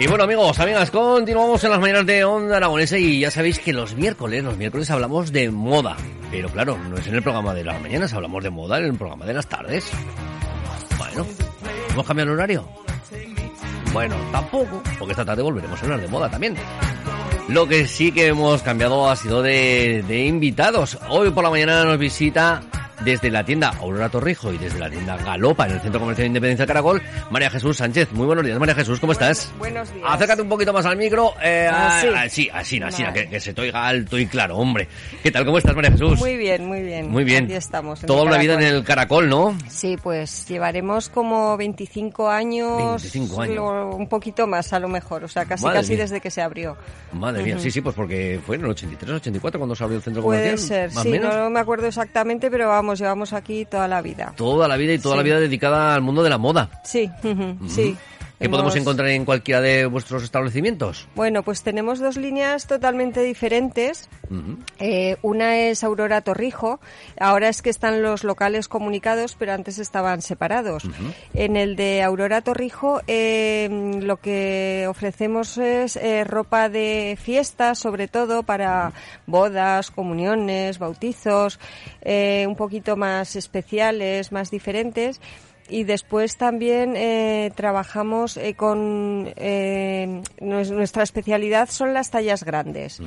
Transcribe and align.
Y 0.00 0.06
bueno 0.06 0.22
amigos, 0.22 0.60
amigas, 0.60 0.92
continuamos 0.92 1.64
en 1.64 1.70
las 1.70 1.80
mañanas 1.80 2.06
de 2.06 2.22
Onda 2.22 2.58
Aragonesa 2.58 2.96
y 2.96 3.18
ya 3.18 3.32
sabéis 3.32 3.58
que 3.58 3.72
los 3.72 3.96
miércoles, 3.96 4.44
los 4.44 4.56
miércoles 4.56 4.88
hablamos 4.92 5.32
de 5.32 5.50
moda. 5.50 5.96
Pero 6.30 6.48
claro, 6.50 6.78
no 6.78 6.96
es 6.96 7.06
en 7.08 7.16
el 7.16 7.22
programa 7.22 7.52
de 7.52 7.64
las 7.64 7.82
mañanas, 7.82 8.12
hablamos 8.12 8.44
de 8.44 8.50
moda 8.50 8.78
en 8.78 8.84
el 8.84 8.94
programa 8.94 9.26
de 9.26 9.34
las 9.34 9.48
tardes. 9.48 9.90
Bueno, 10.98 11.26
¿hemos 11.90 12.06
cambiado 12.06 12.30
el 12.30 12.38
horario? 12.38 12.68
Bueno, 13.92 14.14
tampoco, 14.30 14.80
porque 15.00 15.12
esta 15.14 15.24
tarde 15.24 15.42
volveremos 15.42 15.80
a 15.80 15.82
hablar 15.82 16.00
de 16.00 16.06
moda 16.06 16.30
también. 16.30 16.54
Lo 17.48 17.66
que 17.66 17.88
sí 17.88 18.12
que 18.12 18.28
hemos 18.28 18.62
cambiado 18.62 19.10
ha 19.10 19.16
sido 19.16 19.42
de, 19.42 20.04
de 20.06 20.26
invitados. 20.26 20.96
Hoy 21.08 21.32
por 21.32 21.42
la 21.42 21.50
mañana 21.50 21.84
nos 21.84 21.98
visita 21.98 22.62
desde 23.04 23.30
la 23.30 23.44
tienda 23.44 23.68
Aurora 23.80 24.08
Torrijo 24.08 24.52
y 24.52 24.58
desde 24.58 24.78
la 24.78 24.90
tienda 24.90 25.16
Galopa 25.16 25.66
en 25.66 25.72
el 25.72 25.80
Centro 25.80 26.00
Comercial 26.00 26.24
de 26.24 26.28
Independencia 26.28 26.66
Caracol, 26.66 27.02
María 27.30 27.48
Jesús 27.50 27.76
Sánchez. 27.76 28.12
Muy 28.12 28.26
buenos 28.26 28.44
días, 28.44 28.58
María 28.58 28.74
Jesús, 28.74 28.98
¿cómo 29.00 29.12
estás? 29.12 29.52
Buenos 29.58 29.92
días. 29.94 30.06
Acércate 30.08 30.42
un 30.42 30.48
poquito 30.48 30.72
más 30.72 30.84
al 30.86 30.96
micro. 30.96 31.32
Eh, 31.42 31.68
Así. 31.72 32.06
ah, 32.14 32.28
sí, 32.28 32.50
así, 32.52 32.80
así, 32.82 33.02
Vale. 33.02 33.22
que, 33.24 33.28
que 33.30 33.40
se 33.40 33.54
te 33.54 33.60
oiga 33.62 33.86
alto 33.86 34.18
y 34.18 34.26
claro, 34.26 34.56
hombre. 34.56 34.88
¿Qué 35.22 35.30
tal? 35.30 35.44
¿Cómo 35.44 35.58
estás, 35.58 35.74
María 35.74 35.92
Jesús? 35.92 36.18
Muy 36.18 36.36
bien, 36.36 36.66
muy 36.66 36.82
bien. 36.82 37.10
Muy 37.10 37.24
bien. 37.24 37.44
Aquí 37.44 37.54
estamos. 37.54 38.00
Toda 38.00 38.22
una 38.24 38.38
vida 38.38 38.54
en 38.54 38.62
el 38.62 38.84
Caracol, 38.84 39.28
¿no? 39.28 39.56
Sí, 39.68 39.96
pues 40.02 40.46
llevaremos 40.48 41.08
como 41.08 41.56
25 41.56 42.28
años. 42.28 42.78
25 43.02 43.42
años. 43.42 43.54
lo- 43.56 43.90
Un 43.96 44.08
poquito 44.08 44.46
más, 44.46 44.72
a 44.72 44.78
lo 44.80 44.88
mejor. 44.88 45.24
O 45.24 45.28
sea, 45.28 45.44
casi 45.44 45.64
Madre 45.64 45.78
casi 45.80 45.92
mía. 45.92 46.02
desde 46.02 46.20
que 46.20 46.30
se 46.30 46.42
abrió. 46.42 46.76
Madre 47.12 47.42
mía, 47.42 47.58
sí, 47.58 47.70
sí, 47.70 47.80
pues 47.80 47.94
porque 47.94 48.40
fue 48.44 48.56
en 48.56 48.62
el 48.64 48.70
83, 48.70 49.16
84 49.16 49.58
cuando 49.60 49.74
se 49.74 49.84
abrió 49.84 49.96
el 49.98 50.02
centro 50.02 50.22
Puede 50.22 50.42
comercial. 50.42 50.68
ser, 50.68 50.92
más 50.94 51.02
sí, 51.02 51.10
menos. 51.10 51.34
no 51.34 51.50
me 51.50 51.60
acuerdo 51.60 51.86
exactamente, 51.86 52.50
pero 52.50 52.68
vamos, 52.68 52.87
llevamos 52.94 53.32
aquí 53.32 53.64
toda 53.64 53.88
la 53.88 54.00
vida. 54.02 54.32
Toda 54.36 54.68
la 54.68 54.76
vida 54.76 54.92
y 54.94 54.98
toda 54.98 55.14
Sí. 55.14 55.18
la 55.18 55.22
vida 55.24 55.40
dedicada 55.40 55.94
al 55.94 56.02
mundo 56.02 56.22
de 56.22 56.30
la 56.30 56.38
moda. 56.38 56.70
Sí, 56.84 57.10
sí. 57.68 57.96
¿Qué 58.38 58.48
podemos 58.48 58.76
encontrar 58.76 59.08
en 59.08 59.24
cualquiera 59.24 59.60
de 59.60 59.86
vuestros 59.86 60.22
establecimientos? 60.22 61.08
Bueno, 61.16 61.42
pues 61.42 61.62
tenemos 61.62 61.98
dos 61.98 62.16
líneas 62.16 62.66
totalmente 62.66 63.22
diferentes. 63.22 64.08
Eh, 64.78 65.16
una 65.22 65.56
es 65.56 65.82
Aurora 65.82 66.20
Torrijo. 66.20 66.78
Ahora 67.18 67.48
es 67.48 67.62
que 67.62 67.70
están 67.70 68.02
los 68.02 68.22
locales 68.22 68.68
comunicados, 68.68 69.34
pero 69.36 69.52
antes 69.52 69.78
estaban 69.78 70.22
separados. 70.22 70.84
En 71.34 71.56
el 71.56 71.74
de 71.74 72.02
Aurora 72.02 72.40
Torrijo 72.40 73.00
eh, 73.06 73.68
lo 74.00 74.18
que 74.18 74.86
ofrecemos 74.88 75.58
es 75.58 75.96
eh, 75.96 76.24
ropa 76.24 76.68
de 76.68 77.18
fiesta, 77.20 77.74
sobre 77.74 78.06
todo 78.06 78.44
para 78.44 78.92
bodas, 79.26 79.90
comuniones, 79.90 80.78
bautizos, 80.78 81.58
eh, 82.02 82.44
un 82.46 82.56
poquito 82.56 82.96
más 82.96 83.36
especiales, 83.36 84.30
más 84.32 84.50
diferentes. 84.50 85.20
Y 85.68 85.84
después 85.84 86.36
también 86.36 86.94
eh, 86.96 87.50
trabajamos 87.54 88.36
eh, 88.38 88.54
con 88.54 89.30
eh, 89.36 90.22
nues- 90.40 90.70
nuestra 90.72 91.02
especialidad 91.02 91.68
son 91.70 91.92
las 91.94 92.10
tallas 92.10 92.42
grandes. 92.44 93.00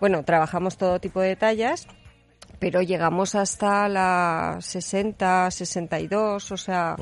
Bueno, 0.00 0.24
trabajamos 0.24 0.76
todo 0.78 1.00
tipo 1.00 1.20
de 1.20 1.36
tallas, 1.36 1.86
pero 2.58 2.80
llegamos 2.82 3.34
hasta 3.34 3.88
las 3.88 4.64
60, 4.64 5.50
62, 5.50 6.50
o 6.52 6.56
sea, 6.56 6.96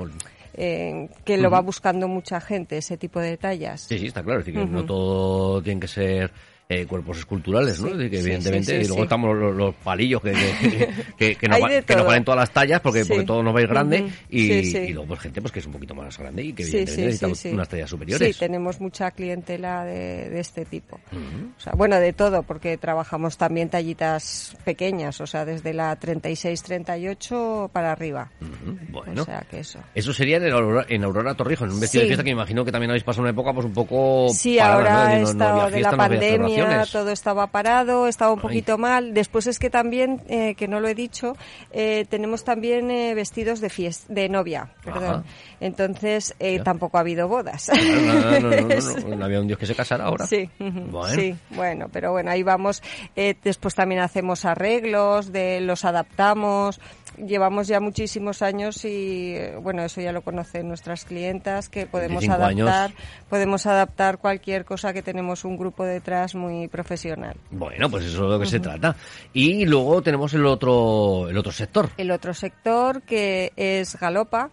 eh, 0.54 1.08
que 1.24 1.36
lo 1.36 1.50
va 1.50 1.60
buscando 1.60 2.08
mucha 2.08 2.40
gente 2.40 2.78
ese 2.78 2.96
tipo 2.96 3.20
de 3.20 3.36
tallas. 3.36 3.82
Sí, 3.82 3.98
sí, 3.98 4.06
está 4.06 4.22
claro. 4.24 4.40
Es 4.40 4.46
decir, 4.46 4.60
que 4.60 4.66
no 4.66 4.84
todo 4.84 5.62
tiene 5.62 5.80
que 5.80 5.88
ser 5.88 6.32
eh, 6.68 6.84
cuerpos 6.86 7.18
esculturales, 7.18 7.80
¿no? 7.80 7.88
Sí, 7.90 8.10
que 8.10 8.18
evidentemente, 8.18 8.72
sí, 8.72 8.78
sí, 8.78 8.84
y 8.84 8.88
luego 8.88 9.04
estamos 9.04 9.36
los, 9.36 9.54
los 9.54 9.74
palillos 9.76 10.20
que, 10.20 10.32
que, 10.32 10.88
que, 11.16 11.34
que 11.38 11.48
nos, 11.48 11.60
va- 11.62 12.02
valen 12.02 12.24
todas 12.24 12.40
las 12.40 12.50
tallas 12.50 12.80
porque, 12.80 13.04
porque 13.04 13.22
todo 13.22 13.40
nos 13.42 13.54
va 13.54 13.60
a 13.60 13.62
ir 13.62 13.68
grande 13.68 14.10
y, 14.28 14.40
Sí, 14.48 14.64
sí. 14.72 14.78
y 14.78 14.92
luego 14.92 15.06
pues 15.08 15.20
gente 15.20 15.40
pues 15.40 15.52
que 15.52 15.60
es 15.60 15.66
un 15.66 15.72
poquito 15.72 15.94
más 15.94 16.18
grande 16.18 16.42
y 16.42 16.52
que 16.52 16.64
evidentemente 16.64 17.04
necesitamos 17.04 17.44
unas 17.44 17.68
tallas 17.68 17.88
superiores. 17.90 18.34
Sí, 18.34 18.38
tenemos 18.40 18.80
mucha 18.80 19.12
clientela 19.12 19.84
de, 19.84 20.28
de 20.28 20.40
este 20.40 20.64
tipo. 20.64 20.96
O 20.96 21.60
sea, 21.60 21.72
bueno, 21.76 22.00
de 22.00 22.12
todo, 22.12 22.42
porque 22.42 22.76
trabajamos 22.78 23.36
también 23.38 23.68
tallitas 23.68 24.56
pequeñas, 24.64 25.20
o 25.20 25.26
sea, 25.28 25.44
desde 25.44 25.72
la 25.72 25.94
36, 25.96 26.62
38 26.64 27.70
para 27.72 27.92
arriba. 27.92 28.30
Ujú, 28.40 28.76
Bueno. 28.90 29.22
O 29.22 29.24
sea, 29.24 29.40
que 29.48 29.60
eso. 29.60 29.78
Eso 29.94 30.12
sería 30.12 30.38
en 30.38 30.52
Aurora, 30.52 30.86
en 30.88 31.04
Aurora 31.04 31.34
Torrijos, 31.34 31.68
en 31.68 31.74
un 31.74 31.80
vestido 31.80 32.02
de 32.02 32.08
fiesta 32.08 32.24
que 32.24 32.30
me 32.30 32.40
imagino 32.40 32.64
que 32.64 32.72
también 32.72 32.90
habéis 32.90 33.04
pasado 33.04 33.22
una 33.22 33.30
época 33.30 33.52
pues 33.52 33.66
un 33.66 33.72
poco 33.72 34.28
Sí, 34.30 34.56
parada, 34.58 34.74
ahora 34.74 35.18
¿no? 35.20 35.28
de 35.28 35.34
la 35.80 35.90
había 35.90 36.55
pandemia, 36.64 36.86
todo 36.92 37.10
estaba 37.10 37.46
parado, 37.48 38.06
estaba 38.06 38.32
un 38.32 38.38
Ay. 38.38 38.42
poquito 38.42 38.78
mal. 38.78 39.14
Después 39.14 39.46
es 39.46 39.58
que 39.58 39.70
también, 39.70 40.22
eh, 40.28 40.54
que 40.54 40.68
no 40.68 40.80
lo 40.80 40.88
he 40.88 40.94
dicho, 40.94 41.36
eh, 41.72 42.06
tenemos 42.08 42.44
también 42.44 42.90
eh, 42.90 43.14
vestidos 43.14 43.60
de 43.60 43.70
fiesta, 43.70 44.12
de 44.12 44.28
novia, 44.28 44.70
perdón. 44.84 45.04
Ajá. 45.04 45.22
Entonces 45.60 46.34
eh, 46.38 46.60
tampoco 46.60 46.98
ha 46.98 47.00
habido 47.00 47.28
bodas. 47.28 47.70
No, 49.16 49.24
había 49.24 49.40
un 49.40 49.46
dios 49.46 49.58
que 49.58 49.66
se 49.66 49.74
casara 49.74 50.04
ahora. 50.04 50.26
Sí, 50.26 50.48
Bueno. 50.58 51.14
sí, 51.14 51.34
bueno, 51.50 51.86
pero 51.92 52.12
bueno, 52.12 52.30
ahí 52.30 52.42
vamos. 52.42 52.82
Eh, 53.14 53.34
después 53.42 53.74
también 53.74 54.00
hacemos 54.00 54.44
arreglos, 54.44 55.32
de 55.32 55.60
los 55.60 55.84
adaptamos. 55.84 56.80
Llevamos 57.24 57.68
ya 57.68 57.80
muchísimos 57.80 58.42
años 58.42 58.84
y 58.84 59.36
bueno, 59.62 59.82
eso 59.82 60.00
ya 60.00 60.12
lo 60.12 60.22
conocen 60.22 60.68
nuestras 60.68 61.04
clientas 61.04 61.68
que 61.68 61.86
podemos 61.86 62.20
25 62.20 62.44
años. 62.44 62.68
adaptar, 62.68 62.96
podemos 63.28 63.66
adaptar 63.66 64.18
cualquier 64.18 64.64
cosa 64.64 64.92
que 64.92 65.02
tenemos 65.02 65.44
un 65.44 65.56
grupo 65.56 65.84
detrás 65.84 66.34
muy 66.34 66.68
profesional. 66.68 67.36
Bueno, 67.50 67.90
pues 67.90 68.04
eso 68.04 68.24
es 68.24 68.30
lo 68.30 68.40
que 68.40 68.46
se 68.46 68.60
trata. 68.60 68.96
Y 69.32 69.64
luego 69.64 70.02
tenemos 70.02 70.34
el 70.34 70.46
otro, 70.46 71.28
el 71.28 71.38
otro 71.38 71.52
sector. 71.52 71.90
El 71.96 72.10
otro 72.10 72.34
sector 72.34 73.02
que 73.02 73.52
es 73.56 73.98
Galopa, 73.98 74.50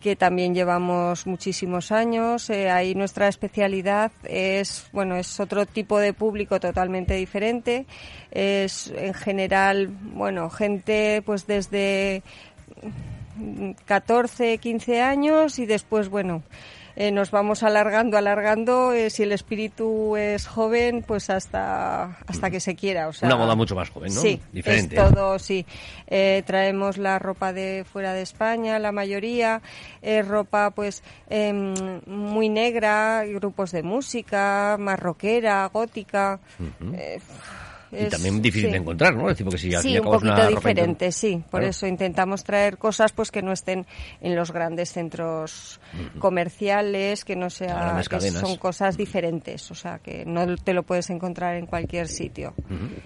que 0.00 0.16
también 0.16 0.54
llevamos 0.54 1.26
muchísimos 1.26 1.92
años. 1.92 2.48
Eh, 2.50 2.70
ahí 2.70 2.94
nuestra 2.94 3.28
especialidad 3.28 4.12
es, 4.24 4.86
bueno, 4.92 5.16
es 5.16 5.40
otro 5.40 5.66
tipo 5.66 5.98
de 5.98 6.12
público 6.12 6.60
totalmente 6.60 7.14
diferente. 7.14 7.86
Es 8.30 8.92
en 8.94 9.14
general, 9.14 9.88
bueno, 9.88 10.50
gente 10.50 11.22
pues 11.24 11.46
desde 11.46 11.97
14, 13.86 14.58
15 14.58 15.00
años 15.02 15.58
y 15.58 15.66
después, 15.66 16.08
bueno, 16.08 16.42
eh, 16.96 17.12
nos 17.12 17.30
vamos 17.30 17.62
alargando, 17.62 18.18
alargando. 18.18 18.92
eh, 18.92 19.08
si 19.10 19.22
el 19.22 19.30
espíritu 19.30 20.16
es 20.16 20.48
joven, 20.48 21.04
pues 21.06 21.30
hasta, 21.30 22.18
hasta 22.26 22.50
que 22.50 22.58
se 22.58 22.74
quiera. 22.74 23.06
O 23.06 23.12
sea, 23.12 23.28
Una 23.28 23.36
moda 23.36 23.54
mucho 23.54 23.76
más 23.76 23.88
joven, 23.90 24.12
¿no? 24.12 24.20
Sí, 24.20 24.40
Diferente. 24.52 24.96
es 24.96 25.04
todo, 25.14 25.38
sí. 25.38 25.64
Eh, 26.08 26.42
traemos 26.44 26.98
la 26.98 27.20
ropa 27.20 27.52
de 27.52 27.84
fuera 27.90 28.12
de 28.14 28.22
España, 28.22 28.80
la 28.80 28.90
mayoría. 28.90 29.62
Es 30.02 30.26
ropa, 30.26 30.72
pues, 30.72 31.04
em, 31.30 31.72
muy 32.06 32.48
negra, 32.48 33.24
grupos 33.26 33.70
de 33.70 33.84
música, 33.84 34.76
más 34.80 34.98
rockera, 34.98 35.70
gótica. 35.72 36.40
Es- 37.92 38.08
también 38.10 38.40
difícil 38.42 38.68
sí. 38.68 38.72
de 38.72 38.78
encontrar, 38.78 39.14
¿no? 39.14 39.22
Es 39.30 39.34
decir, 39.34 39.44
porque 39.44 39.58
si 39.58 39.74
al 39.74 39.84
y 39.84 39.88
Sí, 39.88 39.98
un 39.98 40.06
una 40.06 40.10
poquito 40.16 40.30
ropa 40.34 40.42
inter- 40.48 40.54
diferente, 40.56 41.12
sí. 41.12 41.36
Por 41.50 41.60
Claro. 41.60 41.66
eso 41.70 41.86
intentamos 41.86 42.44
traer 42.44 42.78
cosas 42.78 43.12
pues 43.12 43.30
que 43.30 43.42
no 43.42 43.52
estén 43.52 43.86
en 44.20 44.36
los 44.36 44.52
grandes 44.52 44.92
centros 44.92 45.80
comerciales, 46.18 47.24
que 47.24 47.36
no 47.36 47.50
sea 47.50 48.02
que 48.08 48.30
son 48.30 48.56
cosas 48.56 48.96
diferentes, 48.96 49.70
o 49.70 49.74
sea, 49.74 49.98
que 49.98 50.24
no 50.26 50.56
te 50.56 50.72
lo 50.72 50.82
puedes 50.82 51.10
encontrar 51.10 51.56
en 51.56 51.66
cualquier 51.66 52.08
sitio. 52.08 52.54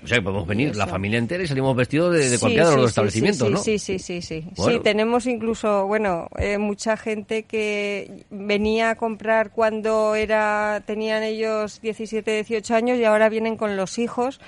O 0.02 0.06
sea, 0.06 0.18
que 0.18 0.22
podemos 0.22 0.46
venir 0.46 0.70
Eso. 0.70 0.78
la 0.78 0.86
familia 0.86 1.18
entera 1.18 1.42
y 1.42 1.46
salimos 1.46 1.76
vestidos 1.76 2.12
de, 2.14 2.28
de 2.28 2.36
Sí, 2.36 2.38
cualquiera 2.40 2.70
de 2.70 2.76
los 2.76 2.90
establecimientos, 2.90 3.50
¿no? 3.50 3.58
Sí, 3.58 3.78
sí, 3.78 3.98
sí, 3.98 4.20
sí. 4.22 4.44
Bueno. 4.56 4.72
Sí, 4.78 4.80
tenemos 4.82 5.26
incluso, 5.26 5.86
bueno, 5.86 6.28
eh, 6.38 6.58
mucha 6.58 6.96
gente 6.96 7.44
que 7.44 8.24
venía 8.30 8.90
a 8.90 8.94
comprar 8.96 9.50
cuando 9.50 10.14
era 10.14 10.82
tenían 10.86 11.22
ellos 11.22 11.80
17, 11.80 12.30
18 12.44 12.74
años 12.74 12.98
y 12.98 13.04
ahora 13.04 13.28
vienen 13.28 13.56
con 13.56 13.76
los 13.76 13.98
hijos 13.98 14.40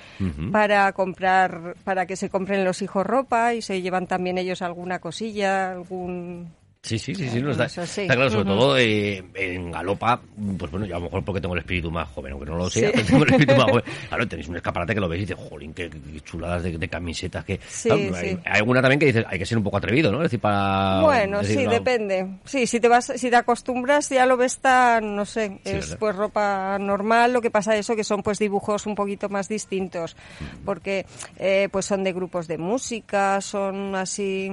para 0.51 0.91
comprar, 0.93 1.75
para 1.83 2.05
que 2.05 2.15
se 2.15 2.29
compren 2.29 2.63
los 2.63 2.81
hijos 2.81 3.05
ropa 3.05 3.53
y 3.53 3.61
se 3.61 3.81
llevan 3.81 4.07
también 4.07 4.37
ellos 4.37 4.61
alguna 4.61 4.99
cosilla, 4.99 5.71
algún 5.71 6.53
Sí, 6.85 6.99
sí, 6.99 7.15
sí, 7.15 7.27
sí, 7.29 7.41
no, 7.41 7.49
está, 7.51 7.67
sí. 7.67 8.01
está 8.01 8.13
claro, 8.15 8.29
sobre 8.29 8.45
todo 8.45 8.77
eh, 8.77 9.23
en 9.33 9.71
Galopa, 9.71 10.21
pues 10.57 10.69
bueno, 10.71 10.85
yo 10.85 10.95
a 10.95 10.99
lo 10.99 11.05
mejor 11.05 11.23
porque 11.25 11.41
tengo 11.41 11.55
el 11.55 11.61
espíritu 11.61 11.89
más 11.89 12.07
joven, 12.09 12.33
aunque 12.33 12.45
no 12.45 12.57
lo 12.57 12.69
Sí. 12.69 12.81
sea, 12.81 12.91
pero 12.93 13.05
tengo 13.07 13.23
el 13.23 13.29
espíritu 13.31 13.55
más 13.55 13.71
joven. 13.71 13.83
Claro, 14.09 14.27
tenéis 14.27 14.47
un 14.49 14.55
escaparate 14.57 14.93
que 14.93 14.99
lo 14.99 15.09
veis 15.09 15.23
y 15.23 15.25
dices, 15.25 15.49
jolín, 15.49 15.73
qué, 15.73 15.89
qué 15.89 16.21
chuladas 16.21 16.61
de, 16.63 16.77
de 16.77 16.87
camisetas, 16.87 17.43
que... 17.43 17.59
Sí, 17.67 17.89
Claro, 17.89 18.03
sí. 18.03 18.27
Hay, 18.27 18.39
hay 18.45 18.57
alguna 18.59 18.81
también 18.81 18.99
que 18.99 19.07
dices, 19.07 19.25
hay 19.27 19.39
que 19.39 19.45
ser 19.45 19.57
un 19.57 19.63
poco 19.63 19.77
atrevido, 19.77 20.11
¿no? 20.11 20.19
Es 20.19 20.25
decir, 20.25 20.39
para... 20.39 21.01
Bueno, 21.01 21.41
decir, 21.41 21.57
sí, 21.59 21.65
no, 21.65 21.71
depende. 21.71 22.27
Sí, 22.45 22.67
si 22.67 22.79
te 22.79 22.87
vas, 22.87 23.11
si 23.15 23.29
te 23.29 23.35
acostumbras 23.35 24.09
ya 24.09 24.25
lo 24.27 24.37
ves 24.37 24.59
tan, 24.59 25.15
no 25.15 25.25
sé, 25.25 25.59
Sí, 25.65 25.71
es 25.71 25.95
pues 25.99 26.15
ropa 26.15 26.77
normal. 26.79 27.33
Lo 27.33 27.41
que 27.41 27.49
pasa 27.51 27.75
eso 27.75 27.95
que 27.95 28.03
son 28.03 28.21
pues 28.21 28.37
dibujos 28.39 28.85
un 28.85 28.93
poquito 28.95 29.27
más 29.29 29.47
distintos, 29.47 30.15
porque 30.63 31.05
eh, 31.37 31.67
pues 31.71 31.85
son 31.85 32.03
de 32.03 32.13
grupos 32.13 32.47
de 32.47 32.57
música, 32.57 33.41
son 33.41 33.95
así, 33.95 34.51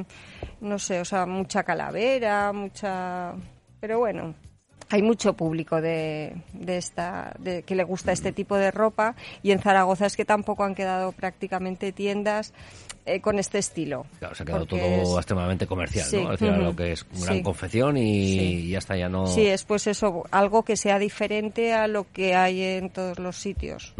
no 0.60 0.78
sé, 0.78 1.00
o 1.00 1.04
sea, 1.04 1.26
mucha 1.26 1.62
calavera, 1.62 2.21
mucha, 2.52 3.34
pero 3.80 3.98
bueno. 3.98 4.34
Hay 4.90 5.00
mucho 5.00 5.32
público 5.32 5.80
de, 5.80 6.34
de 6.52 6.76
esta, 6.76 7.34
de, 7.38 7.62
que 7.62 7.74
le 7.74 7.82
gusta 7.82 8.12
este 8.12 8.30
tipo 8.30 8.56
de 8.58 8.70
ropa 8.70 9.14
y 9.42 9.52
en 9.52 9.58
Zaragoza 9.58 10.04
es 10.04 10.16
que 10.18 10.26
tampoco 10.26 10.64
han 10.64 10.74
quedado 10.74 11.12
prácticamente 11.12 11.92
tiendas 11.92 12.52
eh, 13.06 13.22
con 13.22 13.38
este 13.38 13.56
estilo. 13.56 14.04
Claro, 14.18 14.34
se 14.34 14.42
ha 14.42 14.46
quedado 14.46 14.66
todo 14.66 14.80
es- 14.80 15.08
extremadamente 15.16 15.66
comercial, 15.66 16.04
Sí, 16.04 16.16
¿no? 16.22 16.34
Es 16.34 16.40
decir, 16.40 16.58
lo 16.58 16.76
que 16.76 16.92
es 16.92 17.06
gran 17.24 17.36
sí. 17.38 17.42
confección 17.42 17.96
y, 17.96 18.38
Sí. 18.38 18.68
ya 18.68 18.78
está, 18.80 18.94
ya 18.94 19.08
no... 19.08 19.26
Sí, 19.28 19.46
es 19.46 19.64
pues 19.64 19.86
eso, 19.86 20.24
algo 20.30 20.62
que 20.62 20.76
sea 20.76 20.98
diferente 20.98 21.72
a 21.72 21.86
lo 21.86 22.12
que 22.12 22.34
hay 22.34 22.60
en 22.60 22.90
todos 22.90 23.18
los 23.18 23.36
sitios. 23.38 23.94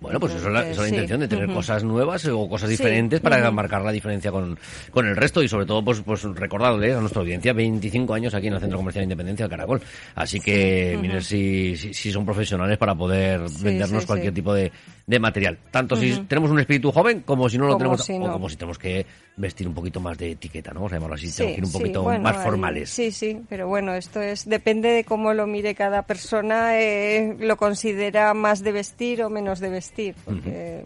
Bueno, 0.00 0.20
pues 0.20 0.34
eso 0.34 0.46
es 0.46 0.52
la, 0.52 0.60
eso 0.60 0.70
es 0.70 0.78
la 0.78 0.84
Sí, 0.84 0.90
intención 0.90 1.20
de 1.20 1.28
tener 1.28 1.52
cosas 1.52 1.82
nuevas 1.82 2.24
o 2.26 2.48
cosas 2.48 2.68
Sí, 2.68 2.76
diferentes 2.76 3.20
para 3.20 3.50
marcar 3.50 3.82
la 3.82 3.90
diferencia 3.92 4.30
con, 4.30 4.58
con 4.92 5.06
el 5.06 5.16
resto 5.16 5.42
y 5.42 5.48
sobre 5.48 5.66
todo 5.66 5.84
pues 5.84 6.00
pues 6.02 6.22
recordarle 6.22 6.94
a 6.94 7.00
nuestra 7.00 7.20
audiencia 7.20 7.52
25 7.52 8.14
años 8.14 8.34
aquí 8.34 8.46
en 8.46 8.54
el 8.54 8.60
Centro 8.60 8.78
Comercial 8.78 9.02
Independencia 9.02 9.44
del 9.44 9.50
Caracol. 9.50 9.82
Así 10.14 10.40
que 10.40 10.96
miren 11.00 11.22
si, 11.22 11.76
si, 11.76 11.92
si 11.94 12.12
son 12.12 12.24
profesionales 12.24 12.78
para 12.78 12.94
poder 12.94 13.40
vendernos 13.60 14.06
cualquier 14.06 14.32
tipo 14.32 14.54
de, 14.54 14.70
de 15.06 15.18
material. 15.18 15.58
Tanto 15.70 15.96
si 15.96 16.12
tenemos 16.28 16.50
un 16.50 16.60
espíritu 16.60 16.92
joven 16.92 17.22
como 17.22 17.48
si 17.48 17.58
no 17.58 17.66
lo 17.66 17.72
Como 17.72 17.78
tenemos 17.96 18.04
si 18.04 18.12
o 18.18 18.32
como 18.32 18.48
si 18.48 18.56
tenemos 18.56 18.78
que 18.78 19.04
vestir 19.36 19.66
un 19.68 19.74
poquito 19.74 20.00
más 20.00 20.18
de 20.18 20.32
etiqueta, 20.32 20.72
¿no? 20.72 20.80
Vamos 20.80 20.92
a 20.92 20.96
llamarlo 20.96 21.14
así, 21.14 21.28
Sí, 21.30 21.36
tenemos 21.38 21.54
que 21.54 21.60
ir 21.60 21.64
un 21.66 21.72
poquito 21.72 22.02
bueno, 22.02 22.22
más 22.22 22.36
formales. 22.36 22.90
Sí, 22.90 23.10
sí, 23.12 23.40
pero 23.48 23.68
bueno, 23.68 23.94
esto 23.94 24.20
es 24.20 24.48
depende 24.48 24.90
de 24.90 25.04
cómo 25.04 25.32
lo 25.32 25.46
mire 25.46 25.74
cada 25.74 26.02
persona, 26.02 26.80
eh, 26.80 27.36
lo 27.38 27.56
considera 27.56 28.34
más 28.34 28.62
de 28.62 28.72
vestir 28.72 29.22
o 29.22 29.30
menos 29.30 29.60
de 29.60 29.70
vestir, 29.70 29.87
porque 30.24 30.84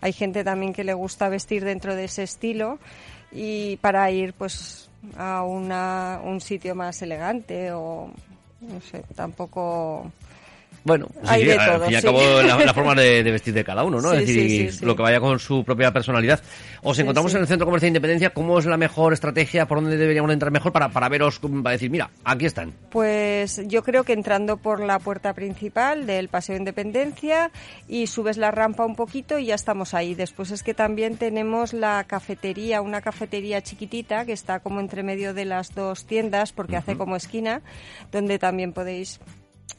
hay 0.00 0.12
gente 0.12 0.44
también 0.44 0.72
que 0.72 0.84
le 0.84 0.94
gusta 0.94 1.28
vestir 1.28 1.64
dentro 1.64 1.94
de 1.94 2.04
ese 2.04 2.22
estilo 2.22 2.78
y 3.32 3.76
para 3.78 4.10
ir 4.10 4.32
pues 4.34 4.88
a 5.16 5.42
una, 5.42 6.20
un 6.24 6.40
sitio 6.40 6.74
más 6.74 7.00
elegante 7.02 7.72
o 7.72 8.10
no 8.60 8.80
sé, 8.80 9.04
tampoco 9.14 10.10
Bueno, 10.84 11.08
sí, 11.10 11.20
Hay 11.26 11.44
de 11.44 11.58
al 11.58 11.66
todo, 11.66 11.84
fin 11.84 11.92
y 11.92 11.94
al 11.96 12.02
cabo 12.02 12.42
la, 12.42 12.64
la 12.64 12.74
forma 12.74 12.94
de, 12.94 13.22
de 13.22 13.30
vestir 13.32 13.52
de 13.52 13.64
cada 13.64 13.84
uno, 13.84 14.00
¿no? 14.00 14.12
Es 14.12 14.26
decir, 14.26 14.72
lo 14.82 14.96
que 14.96 15.02
vaya 15.02 15.20
con 15.20 15.38
su 15.38 15.64
propia 15.64 15.92
personalidad. 15.92 16.40
Os 16.82 16.98
encontramos 16.98 17.34
en 17.34 17.42
el 17.42 17.46
Centro 17.46 17.66
Comercial 17.66 17.88
de 17.92 17.98
Independencia, 17.98 18.30
¿cómo 18.30 18.58
es 18.58 18.66
la 18.66 18.76
mejor 18.76 19.12
estrategia? 19.12 19.66
¿Por 19.66 19.80
dónde 19.80 19.96
deberíamos 19.96 20.32
entrar 20.32 20.50
mejor 20.50 20.72
para, 20.72 20.88
para 20.88 21.08
veros, 21.08 21.38
para 21.38 21.72
decir, 21.72 21.90
mira, 21.90 22.10
aquí 22.24 22.46
están? 22.46 22.72
Pues 22.90 23.60
yo 23.66 23.82
creo 23.82 24.04
que 24.04 24.14
entrando 24.14 24.56
por 24.56 24.80
la 24.80 24.98
puerta 24.98 25.34
principal 25.34 26.06
del 26.06 26.28
Paseo 26.28 26.54
de 26.54 26.60
Independencia 26.60 27.50
y 27.86 28.06
subes 28.06 28.38
la 28.38 28.50
rampa 28.50 28.86
un 28.86 28.96
poquito 28.96 29.38
y 29.38 29.46
ya 29.46 29.54
estamos 29.54 29.92
ahí. 29.92 30.14
Después 30.14 30.50
es 30.50 30.62
que 30.62 30.72
también 30.72 31.16
tenemos 31.16 31.74
la 31.74 32.04
cafetería, 32.04 32.80
una 32.80 33.02
cafetería 33.02 33.62
chiquitita 33.62 34.24
que 34.24 34.32
está 34.32 34.60
como 34.60 34.80
entre 34.80 35.02
medio 35.02 35.34
de 35.34 35.44
las 35.44 35.74
dos 35.74 36.06
tiendas 36.06 36.52
porque 36.52 36.76
hace 36.76 36.96
como 36.96 37.16
esquina, 37.16 37.60
donde 38.10 38.38
también 38.38 38.72
podéis 38.72 39.20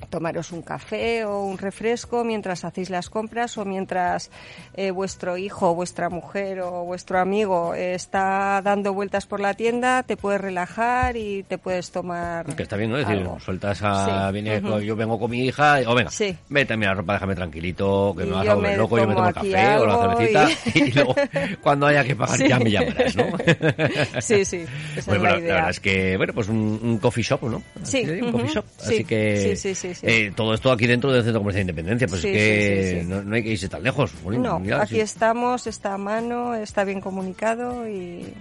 tomaros 0.09 0.51
un 0.51 0.61
café 0.61 1.25
o 1.25 1.43
un 1.43 1.57
refresco 1.57 2.23
mientras 2.23 2.63
hacéis 2.65 2.89
las 2.89 3.09
compras 3.09 3.57
o 3.57 3.65
mientras 3.65 4.29
eh, 4.75 4.91
vuestro 4.91 5.37
hijo, 5.37 5.73
vuestra 5.75 6.09
mujer 6.09 6.61
o 6.61 6.83
vuestro 6.83 7.19
amigo 7.19 7.73
eh, 7.75 7.93
está 7.95 8.61
dando 8.63 8.93
vueltas 8.93 9.25
por 9.25 9.39
la 9.39 9.53
tienda, 9.53 10.03
te 10.03 10.17
puedes 10.17 10.41
relajar 10.41 11.17
y 11.17 11.43
te 11.43 11.57
puedes 11.57 11.91
tomar 11.91 12.45
Que 12.55 12.63
está 12.63 12.77
bien, 12.77 12.91
¿no? 12.91 12.97
Es 12.97 13.07
decir, 13.07 13.27
sueltas 13.43 13.79
a... 13.83 14.27
Sí, 14.27 14.33
viene- 14.33 14.59
ujú. 14.59 14.79
Yo 14.79 14.95
vengo 14.95 15.19
con 15.19 15.31
mi 15.31 15.45
hija, 15.45 15.79
o 15.87 15.95
venga, 15.95 16.09
Sí. 16.11 16.35
vete 16.49 16.73
a 16.73 16.77
mirar 16.77 16.97
ropa, 16.97 17.13
déjame 17.13 17.35
tranquilito, 17.35 18.13
que 18.17 18.23
Y 18.23 18.27
me 18.27 18.33
vas 18.33 18.47
a 18.47 18.53
volver 18.55 18.77
loco, 18.77 18.97
yo 18.97 19.07
me 19.07 19.15
tomo 19.15 19.27
el 19.27 19.33
café 19.33 19.77
o 19.77 19.85
la 19.85 19.97
cervecita 19.97 20.47
y- 20.73 20.83
y... 20.89 20.91
luego 20.91 21.15
cuando 21.61 21.87
haya 21.87 22.03
que 22.03 22.15
pagar 22.15 22.37
Sí. 22.37 22.47
ya 22.47 22.59
me 22.59 22.71
llamarás, 22.71 23.15
¿no? 23.15 23.25
Sí, 24.21 24.45
sí, 24.45 24.65
esa 24.95 25.11
Bueno, 25.11 25.25
es 25.27 25.31
la 25.33 25.39
idea. 25.39 25.53
verdad 25.55 25.69
es 25.69 25.79
que, 25.79 26.17
bueno, 26.17 26.33
pues 26.33 26.47
un, 26.49 26.79
un 26.81 26.97
coffee 26.97 27.23
shop, 27.23 27.43
¿no? 27.43 27.61
Sí, 27.83 28.03
un 28.21 28.31
coffee 28.31 28.47
shop. 28.49 28.65
sí, 28.77 28.93
Así 28.93 29.03
que 29.05 29.41
sí, 29.41 29.55
sí, 29.55 29.75
sí, 29.81 29.95
sí. 29.95 30.07
eh, 30.07 30.31
todo 30.35 30.53
esto 30.53 30.71
aquí 30.71 30.87
dentro 30.87 31.11
del 31.11 31.23
Centro 31.23 31.39
Comercial 31.41 31.65
de 31.65 31.71
Independencia, 31.71 32.07
pues 32.07 32.21
Sí, 32.21 32.27
es 32.29 32.33
que. 32.33 33.03
No, 33.07 33.21
no 33.23 33.35
hay 33.35 33.43
que 33.43 33.49
irse 33.49 33.67
tan 33.69 33.83
lejos. 33.83 34.11
Jolín, 34.23 34.41
No, 34.43 34.59
mira, 34.59 34.81
aquí 34.81 34.99
estamos, 34.99 35.67
está 35.67 35.93
a 35.93 35.97
mano, 35.97 36.55
está 36.55 36.83
bien 36.83 37.01
comunicado 37.01 37.87
y 37.87 38.33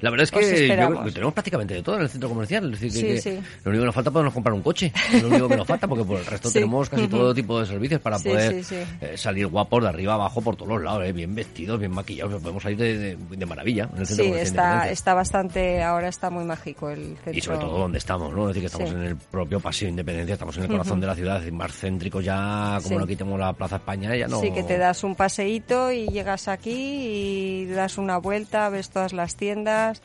La 0.00 0.10
verdad 0.10 0.24
es 0.24 0.30
que 0.30 0.68
yo 0.68 1.12
tenemos 1.12 1.34
prácticamente 1.34 1.74
de 1.74 1.82
todo 1.82 1.96
en 1.96 2.02
el 2.02 2.08
centro 2.08 2.28
comercial. 2.28 2.72
Es 2.72 2.80
decir, 2.80 2.92
que- 2.92 3.20
Sí, 3.20 3.30
que 3.30 3.36
sí. 3.40 3.46
lo 3.64 3.70
único 3.70 3.82
que 3.82 3.86
nos 3.86 3.94
falta 3.94 4.10
es 4.10 4.12
podernos 4.12 4.34
comprar 4.34 4.54
un 4.54 4.62
coche. 4.62 4.92
Es 5.12 5.22
Lo 5.22 5.28
único 5.28 5.48
que 5.48 5.56
nos 5.56 5.66
falta, 5.66 5.86
porque 5.88 6.04
por 6.04 6.18
el 6.18 6.26
resto 6.26 6.48
Sí. 6.48 6.54
tenemos 6.54 6.88
casi 6.88 7.08
todo 7.08 7.34
tipo 7.34 7.58
de 7.60 7.66
servicios 7.66 8.00
para 8.00 8.18
poder 8.18 8.62
eh, 9.00 9.16
salir 9.16 9.46
guapos 9.48 9.82
de 9.82 9.88
arriba 9.88 10.14
abajo 10.14 10.40
por 10.40 10.56
todos 10.56 10.68
los 10.70 10.82
lados, 10.82 11.04
eh, 11.04 11.12
bien 11.12 11.34
vestidos, 11.34 11.78
bien 11.78 11.90
maquillados. 11.92 12.40
Podemos 12.42 12.62
salir 12.62 12.78
de, 12.78 12.98
de- 12.98 13.16
de 13.36 13.46
maravilla 13.46 13.88
en 13.92 14.00
el 14.00 14.06
centro 14.06 14.24
comercial 14.26 14.46
está, 14.46 14.90
está 14.90 15.14
bastante, 15.14 15.82
ahora 15.82 16.08
está 16.08 16.30
muy 16.30 16.44
mágico 16.44 16.90
el 16.90 17.16
centro. 17.16 17.32
Y 17.32 17.40
sobre 17.40 17.58
todo 17.58 17.78
donde 17.78 17.98
estamos, 17.98 18.32
¿no? 18.34 18.42
Es 18.48 18.54
decir, 18.54 18.62
que 18.62 18.66
estamos 18.66 18.90
en 18.90 19.02
el 19.02 19.16
propio 19.16 19.60
Paseo 19.60 19.86
de 19.86 19.90
Independencia, 19.90 20.32
estamos 20.34 20.56
en 20.56 20.62
el 20.64 20.68
corazón 20.68 21.00
de 21.00 21.06
la 21.06 21.14
ciudad, 21.14 21.42
más 21.52 21.72
céntrico 21.72 22.20
ya, 22.20 22.78
como 22.82 23.00
no 23.00 23.06
quitemos 23.06 23.38
la 23.38 23.52
Plaza 23.52 23.76
España, 23.76 24.14
ya 24.16 24.28
no... 24.28 24.40
Sí, 24.40 24.50
que 24.52 24.62
te 24.62 24.78
das 24.78 25.04
un 25.04 25.14
paseíto 25.14 25.92
y 25.92 26.06
llegas 26.08 26.48
aquí 26.48 26.72
y 26.72 27.66
das 27.66 27.98
una 27.98 28.18
vuelta, 28.18 28.68
ves 28.68 28.90
todas 28.90 29.12
las 29.12 29.36
tiendas, 29.36 29.47
tiendas 29.48 30.02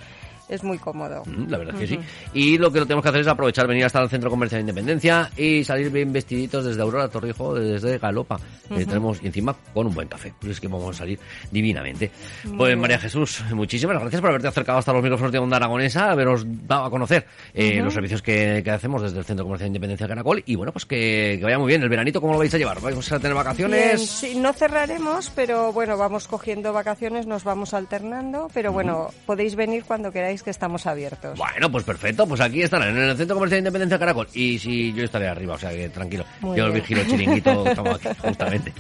es 0.54 0.64
muy 0.64 0.78
cómodo. 0.78 1.24
Mm, 1.26 1.50
La 1.50 1.58
verdad 1.58 1.76
es 1.76 1.82
que 1.82 1.96
sí. 1.96 2.00
Y 2.34 2.58
lo 2.58 2.72
que 2.72 2.80
lo 2.80 2.86
tenemos 2.86 3.04
que 3.04 3.10
hacer 3.10 3.22
es 3.22 3.28
aprovechar, 3.28 3.68
venir 3.68 3.86
hasta 3.86 4.02
el 4.02 4.10
Centro 4.10 4.30
Comercial 4.30 4.60
de 4.60 4.70
Independencia 4.70 5.30
y 5.38 5.64
salir 5.64 5.90
bien 5.90 6.14
vestiditos 6.14 6.66
desde 6.66 6.82
Aurora 6.82 7.08
Torrijo, 7.08 7.54
desde 7.56 7.98
Galopa. 7.98 8.40
Eh, 8.70 8.86
tenemos 8.86 9.22
y 9.22 9.28
encima 9.28 9.56
con 9.74 9.88
un 9.88 9.94
buen 9.94 10.08
café. 10.08 10.34
Pues 10.40 10.54
es 10.54 10.60
que 10.60 10.68
vamos 10.68 10.96
a 10.96 11.00
salir 11.00 11.20
divinamente. 11.52 12.12
pues 12.58 12.70
bien. 12.70 12.80
María 12.80 13.00
Jesús, 13.00 13.44
muchísimas 13.54 14.00
gracias 14.00 14.22
por 14.22 14.30
haberte 14.30 14.48
acercado 14.48 14.80
hasta 14.80 14.94
los 14.94 15.02
micrófonos 15.04 15.32
de 15.32 15.40
Onda 15.40 15.58
Aragonesa, 15.58 16.12
haberos 16.12 16.46
dado 16.68 16.86
a 16.86 16.90
conocer 16.90 17.26
eh, 17.54 17.82
los 17.84 17.94
servicios 17.94 18.22
que, 18.22 18.62
que 18.64 18.72
hacemos 18.72 19.02
desde 19.02 19.20
el 19.20 19.26
Centro 19.26 19.46
Comercial 19.46 19.66
de 19.66 19.70
Independencia 19.70 20.06
de 20.08 20.10
Caracol. 20.12 20.44
Y 20.46 20.56
bueno, 20.56 20.72
pues 20.72 20.86
que, 20.86 21.36
que 21.40 21.44
vaya 21.44 21.58
muy 21.60 21.68
bien. 21.68 21.82
El 21.84 21.90
veranito, 21.90 22.22
¿cómo 22.22 22.34
lo 22.34 22.40
vais 22.40 22.54
a 22.54 22.58
llevar? 22.58 22.80
¿Vais 22.82 23.12
a 23.12 23.20
tener 23.20 23.36
vacaciones? 23.36 23.96
Bien, 23.96 23.98
sí, 24.08 24.36
no 24.40 24.54
cerraremos, 24.54 25.30
pero 25.36 25.72
bueno, 25.74 25.98
vamos 25.98 26.28
cogiendo 26.28 26.74
vacaciones, 26.74 27.26
nos 27.28 27.44
vamos 27.44 27.74
alternando, 27.74 28.50
pero 28.54 28.72
bueno, 28.72 29.10
podéis 29.26 29.56
venir 29.56 29.84
cuando 29.86 30.12
queráis 30.12 30.43
que 30.44 30.50
estamos 30.52 30.86
abiertos. 30.86 31.38
Bueno, 31.38 31.72
pues 31.72 31.84
perfecto, 31.84 32.28
pues 32.28 32.42
aquí 32.42 32.62
estarán, 32.62 32.90
en 32.90 32.98
el 33.04 33.18
Centro 33.18 33.36
Comercial 33.36 33.58
de 33.58 33.68
Independencia 33.70 33.98
de 33.98 34.00
Caracol. 34.00 34.28
Y 34.34 34.60
si 34.60 34.94
yo 34.94 35.04
estaré 35.04 35.28
arriba, 35.28 35.56
o 35.56 35.58
sea 35.60 35.72
que 35.72 35.90
tranquilo. 35.90 36.26
Muy 36.42 36.58
yo 36.58 36.66
bien. 36.66 36.76
vigilo 36.82 37.02
el 37.02 37.08
chiringuito, 37.08 37.66
estamos 37.68 37.96
aquí, 37.96 38.10
justamente. 38.22 38.74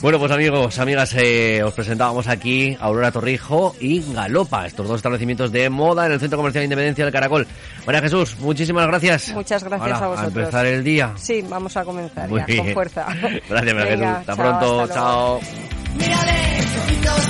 Bueno, 0.00 0.18
pues 0.18 0.32
amigos, 0.32 0.78
amigas, 0.78 1.14
eh, 1.16 1.62
os 1.62 1.72
presentábamos 1.74 2.26
aquí 2.28 2.76
Aurora 2.80 3.10
Torrijo 3.12 3.74
y 3.80 4.00
Galopa, 4.12 4.66
estos 4.66 4.86
dos 4.88 4.96
establecimientos 4.96 5.50
de 5.52 5.68
moda 5.70 6.06
en 6.06 6.12
el 6.12 6.20
Centro 6.20 6.36
Comercial 6.38 6.62
de 6.62 6.66
Independencia 6.66 7.04
del 7.04 7.12
Caracol. 7.12 7.46
María 7.86 8.00
Jesús, 8.00 8.36
muchísimas 8.38 8.86
gracias. 8.86 9.30
Muchas 9.32 9.62
gracias 9.64 9.92
Ahora, 9.92 10.06
a 10.06 10.08
vosotros. 10.08 10.36
empezar 10.36 10.66
el 10.66 10.84
día. 10.84 11.12
Sí, 11.16 11.44
vamos 11.48 11.76
a 11.76 11.84
comenzar 11.84 12.28
Muy 12.28 12.40
ya, 12.40 12.46
bien. 12.46 12.64
con 12.64 12.74
fuerza. 12.74 13.06
Gracias, 13.48 13.74
María 13.74 13.96
Venga, 13.96 14.14
Jesús. 14.14 14.28
Hasta 14.28 14.36
chao, 14.36 14.36
pronto, 14.36 14.80
hasta 14.82 15.00
luego. 15.00 15.40
chao. 15.40 17.23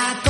Juega 0.00 0.29